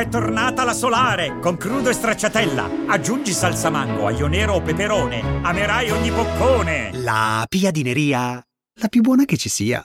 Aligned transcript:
È 0.00 0.08
tornata 0.08 0.64
la 0.64 0.72
solare 0.72 1.38
con 1.42 1.58
crudo 1.58 1.90
e 1.90 1.92
stracciatella. 1.92 2.86
Aggiungi 2.86 3.32
salsa 3.32 3.68
mango, 3.68 4.06
aglio 4.06 4.28
nero 4.28 4.54
o 4.54 4.62
peperone. 4.62 5.20
Amerai 5.42 5.90
ogni 5.90 6.10
boccone. 6.10 6.90
La 7.02 7.44
piadineria, 7.46 8.42
la 8.80 8.88
più 8.88 9.02
buona 9.02 9.26
che 9.26 9.36
ci 9.36 9.50
sia. 9.50 9.84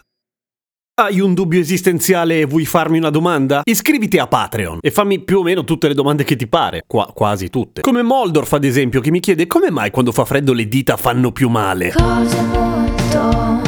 Hai 1.02 1.20
un 1.20 1.34
dubbio 1.34 1.60
esistenziale 1.60 2.40
e 2.40 2.46
vuoi 2.46 2.64
farmi 2.66 2.98
una 2.98 3.10
domanda? 3.10 3.60
Iscriviti 3.66 4.18
a 4.18 4.26
Patreon 4.28 4.78
e 4.80 4.90
fammi 4.90 5.20
più 5.20 5.40
o 5.40 5.44
meno 5.44 5.66
tutte 5.66 5.90
le 5.90 5.94
domande 5.94 6.24
che 6.24 6.38
ti 6.38 6.48
pare, 6.48 6.84
Qua, 6.88 7.12
quasi 7.14 7.50
tutte. 7.50 7.82
Come 7.82 8.02
Moldorf 8.02 8.54
ad 8.54 8.64
esempio 8.64 9.02
che 9.02 9.12
mi 9.12 9.20
chiede 9.20 9.48
come 9.48 9.70
mai 9.70 9.92
quando 9.92 10.14
fa 10.14 10.24
freddo 10.24 10.54
le 10.54 10.70
dita 10.70 10.96
fanno 10.96 11.34
più 11.34 11.50
male. 11.50 11.92
Cose 11.92 12.42
molto, 12.42 13.65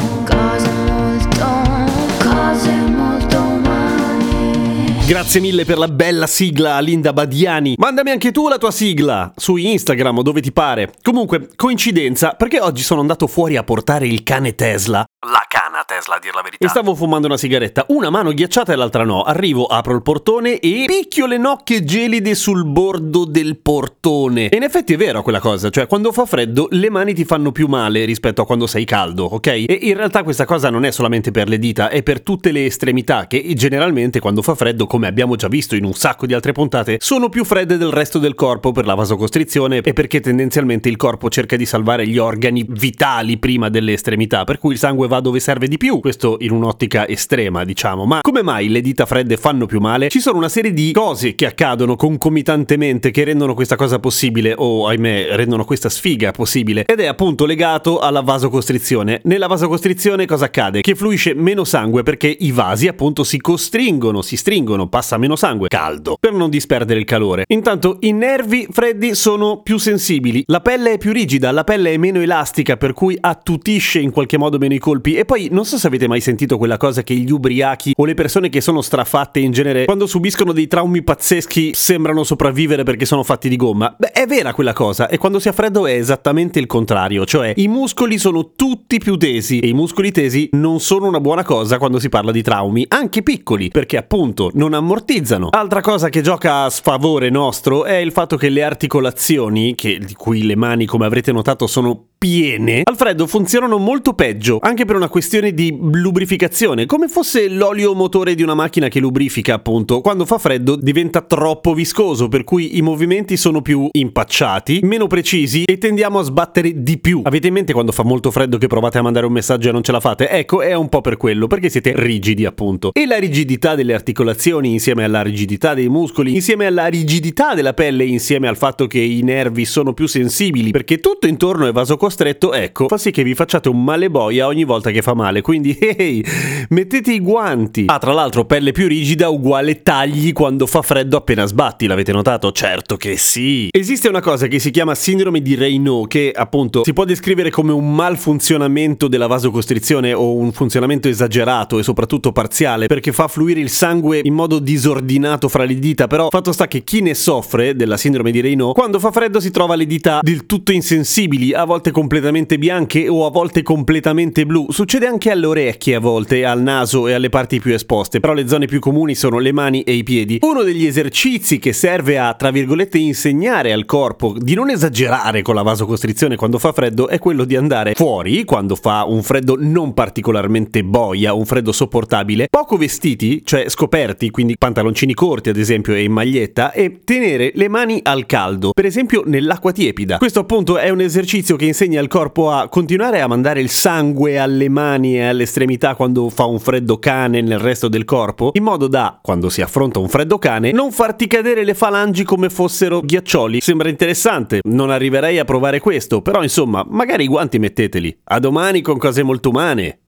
Grazie 5.08 5.40
mille 5.40 5.64
per 5.64 5.78
la 5.78 5.88
bella 5.88 6.26
sigla 6.26 6.78
Linda 6.80 7.14
Badiani. 7.14 7.76
Mandami 7.78 8.10
anche 8.10 8.30
tu 8.30 8.46
la 8.46 8.58
tua 8.58 8.70
sigla 8.70 9.32
su 9.34 9.56
Instagram 9.56 10.18
o 10.18 10.22
dove 10.22 10.42
ti 10.42 10.52
pare. 10.52 10.92
Comunque, 11.00 11.48
coincidenza, 11.56 12.32
perché 12.32 12.60
oggi 12.60 12.82
sono 12.82 13.00
andato 13.00 13.26
fuori 13.26 13.56
a 13.56 13.64
portare 13.64 14.06
il 14.06 14.22
cane 14.22 14.54
Tesla. 14.54 15.06
Cana 15.48 15.82
Tesla, 15.86 16.16
a 16.16 16.18
dir 16.20 16.34
la 16.34 16.42
verità. 16.42 16.64
E 16.64 16.68
stavo 16.68 16.94
fumando 16.94 17.26
una 17.26 17.38
sigaretta, 17.38 17.86
una 17.88 18.10
mano 18.10 18.32
ghiacciata 18.32 18.72
e 18.72 18.76
l'altra 18.76 19.02
no. 19.02 19.22
Arrivo, 19.22 19.64
apro 19.64 19.94
il 19.94 20.02
portone 20.02 20.60
e 20.60 20.84
picchio 20.86 21.26
le 21.26 21.38
nocche 21.38 21.82
gelide 21.84 22.34
sul 22.34 22.64
bordo 22.66 23.24
del 23.24 23.56
portone. 23.56 24.50
E 24.50 24.56
in 24.56 24.62
effetti 24.62 24.92
è 24.92 24.96
vero 24.98 25.22
quella 25.22 25.40
cosa, 25.40 25.70
cioè 25.70 25.86
quando 25.86 26.12
fa 26.12 26.26
freddo 26.26 26.68
le 26.70 26.90
mani 26.90 27.14
ti 27.14 27.24
fanno 27.24 27.50
più 27.50 27.66
male 27.66 28.04
rispetto 28.04 28.42
a 28.42 28.46
quando 28.46 28.66
sei 28.66 28.84
caldo, 28.84 29.24
ok? 29.24 29.46
E 29.46 29.78
in 29.82 29.96
realtà 29.96 30.22
questa 30.22 30.44
cosa 30.44 30.68
non 30.68 30.84
è 30.84 30.90
solamente 30.90 31.30
per 31.30 31.48
le 31.48 31.58
dita, 31.58 31.88
è 31.88 32.02
per 32.02 32.20
tutte 32.20 32.52
le 32.52 32.66
estremità 32.66 33.26
che 33.26 33.54
generalmente 33.54 34.20
quando 34.20 34.42
fa 34.42 34.54
freddo, 34.54 34.86
come 34.86 35.06
abbiamo 35.06 35.34
già 35.36 35.48
visto 35.48 35.74
in 35.74 35.84
un 35.84 35.94
sacco 35.94 36.26
di 36.26 36.34
altre 36.34 36.52
puntate, 36.52 36.98
sono 37.00 37.30
più 37.30 37.44
fredde 37.44 37.78
del 37.78 37.90
resto 37.90 38.18
del 38.18 38.34
corpo 38.34 38.72
per 38.72 38.84
la 38.84 38.94
vasocostrizione 38.94 39.78
e 39.78 39.92
perché 39.94 40.20
tendenzialmente 40.20 40.90
il 40.90 40.96
corpo 40.96 41.30
cerca 41.30 41.56
di 41.56 41.64
salvare 41.64 42.06
gli 42.06 42.18
organi 42.18 42.66
vitali 42.68 43.38
prima 43.38 43.70
delle 43.70 43.94
estremità, 43.94 44.44
per 44.44 44.58
cui 44.58 44.72
il 44.72 44.78
sangue 44.78 45.08
va 45.08 45.20
dove 45.20 45.37
serve 45.40 45.68
di 45.68 45.76
più, 45.76 46.00
questo 46.00 46.36
in 46.40 46.50
un'ottica 46.50 47.06
estrema, 47.08 47.64
diciamo. 47.64 48.04
Ma 48.04 48.20
come 48.20 48.42
mai 48.42 48.68
le 48.68 48.80
dita 48.80 49.06
fredde 49.06 49.36
fanno 49.36 49.66
più 49.66 49.80
male? 49.80 50.08
Ci 50.08 50.20
sono 50.20 50.38
una 50.38 50.48
serie 50.48 50.72
di 50.72 50.92
cose 50.92 51.34
che 51.34 51.46
accadono 51.46 51.96
concomitantemente 51.96 53.10
che 53.10 53.24
rendono 53.24 53.54
questa 53.54 53.76
cosa 53.76 53.98
possibile, 53.98 54.54
o 54.56 54.86
ahimè, 54.86 55.28
rendono 55.32 55.64
questa 55.64 55.88
sfiga 55.88 56.30
possibile, 56.30 56.84
ed 56.84 57.00
è 57.00 57.06
appunto 57.06 57.46
legato 57.46 57.98
alla 57.98 58.20
vasocostrizione. 58.20 59.20
Nella 59.24 59.46
vasocostrizione 59.46 60.26
cosa 60.26 60.46
accade? 60.46 60.80
Che 60.80 60.94
fluisce 60.94 61.34
meno 61.34 61.64
sangue 61.64 62.02
perché 62.02 62.28
i 62.28 62.50
vasi 62.52 62.88
appunto 62.88 63.24
si 63.24 63.38
costringono, 63.38 64.22
si 64.22 64.36
stringono, 64.36 64.88
passa 64.88 65.16
meno 65.18 65.36
sangue, 65.36 65.68
caldo, 65.68 66.16
per 66.18 66.32
non 66.32 66.50
disperdere 66.50 66.98
il 66.98 67.04
calore. 67.04 67.44
Intanto 67.48 67.96
i 68.00 68.12
nervi 68.12 68.66
freddi 68.70 69.14
sono 69.14 69.60
più 69.62 69.78
sensibili, 69.78 70.42
la 70.46 70.60
pelle 70.60 70.92
è 70.92 70.98
più 70.98 71.12
rigida, 71.12 71.50
la 71.50 71.64
pelle 71.64 71.92
è 71.92 71.96
meno 71.96 72.20
elastica, 72.20 72.76
per 72.76 72.92
cui 72.92 73.16
attutisce 73.20 73.98
in 73.98 74.10
qualche 74.10 74.38
modo 74.38 74.58
meno 74.58 74.74
i 74.74 74.78
colpi. 74.78 75.14
E 75.14 75.24
poi 75.28 75.48
non 75.50 75.66
so 75.66 75.76
se 75.76 75.86
avete 75.86 76.08
mai 76.08 76.22
sentito 76.22 76.56
quella 76.56 76.78
cosa 76.78 77.02
che 77.02 77.12
gli 77.12 77.30
ubriachi 77.30 77.92
o 77.94 78.06
le 78.06 78.14
persone 78.14 78.48
che 78.48 78.62
sono 78.62 78.80
strafatte 78.80 79.38
in 79.40 79.52
genere, 79.52 79.84
quando 79.84 80.06
subiscono 80.06 80.54
dei 80.54 80.66
traumi 80.68 81.02
pazzeschi, 81.02 81.72
sembrano 81.74 82.24
sopravvivere 82.24 82.82
perché 82.82 83.04
sono 83.04 83.22
fatti 83.22 83.50
di 83.50 83.56
gomma. 83.56 83.94
Beh, 83.94 84.12
è 84.12 84.24
vera 84.24 84.54
quella 84.54 84.72
cosa, 84.72 85.06
e 85.06 85.18
quando 85.18 85.38
si 85.38 85.48
ha 85.48 85.52
freddo 85.52 85.86
è 85.86 85.92
esattamente 85.92 86.58
il 86.58 86.64
contrario, 86.64 87.26
cioè 87.26 87.52
i 87.56 87.68
muscoli 87.68 88.16
sono 88.16 88.52
tutti 88.56 88.96
più 88.96 89.18
tesi 89.18 89.58
e 89.58 89.68
i 89.68 89.74
muscoli 89.74 90.12
tesi 90.12 90.48
non 90.52 90.80
sono 90.80 91.06
una 91.06 91.20
buona 91.20 91.44
cosa 91.44 91.76
quando 91.76 91.98
si 91.98 92.08
parla 92.08 92.32
di 92.32 92.40
traumi, 92.40 92.86
anche 92.88 93.22
piccoli, 93.22 93.68
perché 93.68 93.98
appunto 93.98 94.50
non 94.54 94.72
ammortizzano. 94.72 95.48
Altra 95.50 95.82
cosa 95.82 96.08
che 96.08 96.22
gioca 96.22 96.62
a 96.62 96.70
sfavore 96.70 97.28
nostro 97.28 97.84
è 97.84 97.96
il 97.96 98.12
fatto 98.12 98.38
che 98.38 98.48
le 98.48 98.62
articolazioni, 98.62 99.74
che, 99.74 99.98
di 99.98 100.14
cui 100.14 100.44
le 100.44 100.56
mani 100.56 100.86
come 100.86 101.04
avrete 101.04 101.32
notato 101.32 101.66
sono 101.66 102.06
piene, 102.18 102.80
al 102.82 102.96
freddo 102.96 103.28
funzionano 103.28 103.78
molto 103.78 104.12
peggio, 104.12 104.58
anche 104.60 104.84
per 104.84 104.96
una 104.96 105.08
questione 105.08 105.54
di 105.54 105.78
lubrificazione, 105.80 106.84
come 106.84 107.06
fosse 107.06 107.48
l'olio 107.48 107.94
motore 107.94 108.34
di 108.34 108.42
una 108.42 108.54
macchina 108.54 108.88
che 108.88 108.98
lubrifica, 108.98 109.54
appunto. 109.54 110.00
Quando 110.00 110.26
fa 110.26 110.38
freddo 110.38 110.74
diventa 110.74 111.22
troppo 111.22 111.74
viscoso, 111.74 112.26
per 112.26 112.42
cui 112.42 112.76
i 112.76 112.82
movimenti 112.82 113.36
sono 113.36 113.62
più 113.62 113.88
impacciati, 113.92 114.80
meno 114.82 115.06
precisi 115.06 115.62
e 115.62 115.78
tendiamo 115.78 116.18
a 116.18 116.22
sbattere 116.24 116.82
di 116.82 116.98
più. 116.98 117.22
Avete 117.22 117.46
in 117.46 117.52
mente 117.52 117.72
quando 117.72 117.92
fa 117.92 118.02
molto 118.02 118.32
freddo 118.32 118.58
che 118.58 118.66
provate 118.66 118.98
a 118.98 119.02
mandare 119.02 119.26
un 119.26 119.32
messaggio 119.32 119.68
e 119.68 119.72
non 119.72 119.84
ce 119.84 119.92
la 119.92 120.00
fate? 120.00 120.28
Ecco, 120.28 120.60
è 120.60 120.74
un 120.74 120.88
po' 120.88 121.00
per 121.00 121.16
quello, 121.16 121.46
perché 121.46 121.68
siete 121.68 121.92
rigidi, 121.94 122.44
appunto. 122.44 122.90
E 122.92 123.06
la 123.06 123.18
rigidità 123.18 123.76
delle 123.76 123.94
articolazioni, 123.94 124.72
insieme 124.72 125.04
alla 125.04 125.22
rigidità 125.22 125.72
dei 125.72 125.88
muscoli, 125.88 126.34
insieme 126.34 126.66
alla 126.66 126.86
rigidità 126.86 127.54
della 127.54 127.74
pelle, 127.74 128.04
insieme 128.04 128.48
al 128.48 128.56
fatto 128.56 128.88
che 128.88 128.98
i 128.98 129.22
nervi 129.22 129.64
sono 129.64 129.92
più 129.92 130.06
sensibili, 130.06 130.72
perché 130.72 130.98
tutto 130.98 131.28
intorno 131.28 131.66
è 131.66 131.72
vasocostretto, 132.08 132.52
ecco, 132.52 132.88
fa 132.88 132.96
sì 132.96 133.10
che 133.10 133.22
vi 133.22 133.34
facciate 133.34 133.68
un 133.68 133.84
male 133.84 134.10
boia 134.10 134.46
ogni 134.46 134.64
volta 134.64 134.90
che 134.90 135.02
fa 135.02 135.14
male. 135.14 135.42
Quindi, 135.42 135.76
ehi, 135.78 136.24
mettete 136.70 137.12
i 137.12 137.20
guanti. 137.20 137.84
Ah, 137.86 137.98
tra 137.98 138.12
l'altro, 138.12 138.44
pelle 138.44 138.72
più 138.72 138.88
rigida 138.88 139.28
uguale 139.28 139.82
tagli 139.82 140.32
quando 140.32 140.66
fa 140.66 140.82
freddo 140.82 141.16
appena 141.16 141.46
sbatti, 141.46 141.86
l'avete 141.86 142.12
notato? 142.12 142.50
Certo 142.50 142.96
che 142.96 143.16
sì. 143.16 143.68
Esiste 143.70 144.08
una 144.08 144.20
cosa 144.20 144.46
che 144.46 144.58
si 144.58 144.70
chiama 144.70 144.94
sindrome 144.94 145.40
di 145.40 145.54
Raynaud, 145.54 146.08
che 146.08 146.32
appunto 146.34 146.82
si 146.84 146.92
può 146.92 147.04
descrivere 147.04 147.50
come 147.50 147.72
un 147.72 147.94
malfunzionamento 147.94 149.06
della 149.08 149.26
vasocostrizione 149.26 150.12
o 150.12 150.34
un 150.34 150.52
funzionamento 150.52 151.08
esagerato 151.08 151.78
e 151.78 151.82
soprattutto 151.82 152.32
parziale, 152.32 152.86
perché 152.86 153.12
fa 153.12 153.28
fluire 153.28 153.60
il 153.60 153.70
sangue 153.70 154.20
in 154.24 154.34
modo 154.34 154.58
disordinato 154.58 155.48
fra 155.48 155.64
le 155.64 155.78
dita, 155.78 156.06
però 156.06 156.28
fatto 156.30 156.52
sta 156.52 156.66
che 156.66 156.82
chi 156.82 157.02
ne 157.02 157.14
soffre 157.14 157.76
della 157.76 157.96
sindrome 157.96 158.30
di 158.30 158.40
Raynaud, 158.40 158.74
quando 158.74 158.98
fa 158.98 159.10
freddo 159.10 159.40
si 159.40 159.50
trova 159.50 159.74
le 159.74 159.86
dita 159.86 160.20
del 160.22 160.46
tutto 160.46 160.72
insensibili, 160.72 161.52
a 161.52 161.64
volte 161.64 161.90
completamente 161.98 162.58
bianche 162.58 163.08
o 163.08 163.26
a 163.26 163.30
volte 163.30 163.64
completamente 163.64 164.46
blu. 164.46 164.70
Succede 164.70 165.08
anche 165.08 165.32
alle 165.32 165.46
orecchie 165.46 165.96
a 165.96 165.98
volte, 165.98 166.44
al 166.44 166.62
naso 166.62 167.08
e 167.08 167.12
alle 167.12 167.28
parti 167.28 167.58
più 167.58 167.74
esposte, 167.74 168.20
però 168.20 168.34
le 168.34 168.46
zone 168.46 168.66
più 168.66 168.78
comuni 168.78 169.16
sono 169.16 169.40
le 169.40 169.50
mani 169.50 169.82
e 169.82 169.94
i 169.94 170.04
piedi. 170.04 170.38
Uno 170.42 170.62
degli 170.62 170.86
esercizi 170.86 171.58
che 171.58 171.72
serve 171.72 172.16
a, 172.16 172.34
tra 172.34 172.52
virgolette, 172.52 172.98
insegnare 172.98 173.72
al 173.72 173.84
corpo 173.84 174.36
di 174.38 174.54
non 174.54 174.70
esagerare 174.70 175.42
con 175.42 175.56
la 175.56 175.62
vasocostrizione 175.62 176.36
quando 176.36 176.60
fa 176.60 176.70
freddo 176.70 177.08
è 177.08 177.18
quello 177.18 177.42
di 177.42 177.56
andare 177.56 177.94
fuori 177.94 178.44
quando 178.44 178.76
fa 178.76 179.02
un 179.04 179.24
freddo 179.24 179.56
non 179.58 179.92
particolarmente 179.92 180.84
boia, 180.84 181.32
un 181.32 181.46
freddo 181.46 181.72
sopportabile, 181.72 182.46
poco 182.48 182.76
vestiti, 182.76 183.42
cioè 183.44 183.68
scoperti, 183.68 184.30
quindi 184.30 184.56
pantaloncini 184.56 185.14
corti 185.14 185.48
ad 185.48 185.56
esempio 185.56 185.94
e 185.94 186.04
in 186.04 186.12
maglietta, 186.12 186.70
e 186.70 187.00
tenere 187.02 187.50
le 187.56 187.66
mani 187.66 187.98
al 188.04 188.24
caldo, 188.26 188.70
per 188.70 188.86
esempio 188.86 189.24
nell'acqua 189.26 189.72
tiepida. 189.72 190.18
Questo 190.18 190.38
appunto 190.38 190.78
è 190.78 190.90
un 190.90 191.00
esercizio 191.00 191.56
che 191.56 191.64
insegna 191.88 192.00
al 192.00 192.08
corpo 192.08 192.50
a 192.50 192.68
continuare 192.68 193.20
a 193.22 193.26
mandare 193.26 193.60
il 193.60 193.70
sangue 193.70 194.38
alle 194.38 194.68
mani 194.68 195.16
e 195.16 195.22
alle 195.22 195.44
estremità 195.44 195.94
quando 195.94 196.28
fa 196.28 196.44
un 196.44 196.58
freddo 196.58 196.98
cane 196.98 197.40
nel 197.40 197.58
resto 197.58 197.88
del 197.88 198.04
corpo, 198.04 198.50
in 198.52 198.62
modo 198.62 198.86
da, 198.88 199.18
quando 199.22 199.48
si 199.48 199.62
affronta 199.62 199.98
un 199.98 200.08
freddo 200.08 200.38
cane, 200.38 200.70
non 200.70 200.92
farti 200.92 201.26
cadere 201.26 201.64
le 201.64 201.74
falangi 201.74 202.24
come 202.24 202.50
fossero 202.50 203.00
ghiaccioli. 203.00 203.60
Sembra 203.60 203.88
interessante, 203.88 204.60
non 204.64 204.90
arriverei 204.90 205.38
a 205.38 205.44
provare 205.44 205.80
questo, 205.80 206.20
però 206.20 206.42
insomma, 206.42 206.84
magari 206.86 207.24
i 207.24 207.28
guanti 207.28 207.58
metteteli. 207.58 208.20
A 208.24 208.38
domani 208.38 208.82
con 208.82 208.98
cose 208.98 209.22
molto 209.22 209.48
umane. 209.48 210.00